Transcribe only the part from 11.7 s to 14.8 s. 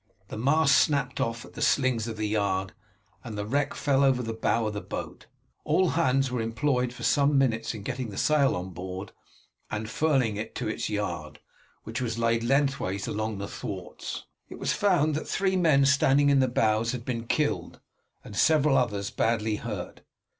which was laid lengthways along the thwarts. It was